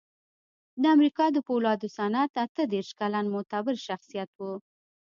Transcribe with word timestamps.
د 0.81 0.83
امریکا 0.95 1.25
د 1.35 1.37
پولادو 1.47 1.87
صنعت 1.97 2.31
اته 2.45 2.63
دېرش 2.73 2.89
کلن 2.99 3.25
معتبر 3.33 3.75
شخصیت 3.87 4.29
و 4.35 4.41